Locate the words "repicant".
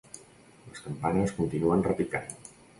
1.93-2.37